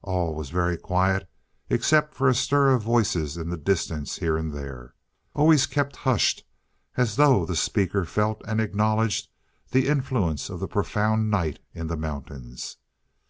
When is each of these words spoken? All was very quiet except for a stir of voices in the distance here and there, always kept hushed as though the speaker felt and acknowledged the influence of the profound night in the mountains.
All 0.00 0.34
was 0.34 0.48
very 0.48 0.78
quiet 0.78 1.28
except 1.68 2.14
for 2.14 2.26
a 2.26 2.34
stir 2.34 2.72
of 2.72 2.82
voices 2.82 3.36
in 3.36 3.50
the 3.50 3.58
distance 3.58 4.16
here 4.16 4.34
and 4.38 4.50
there, 4.50 4.94
always 5.34 5.66
kept 5.66 5.94
hushed 5.96 6.42
as 6.96 7.16
though 7.16 7.44
the 7.44 7.54
speaker 7.54 8.06
felt 8.06 8.40
and 8.48 8.62
acknowledged 8.62 9.28
the 9.72 9.86
influence 9.86 10.48
of 10.48 10.58
the 10.60 10.68
profound 10.68 11.30
night 11.30 11.58
in 11.74 11.88
the 11.88 11.98
mountains. 11.98 12.78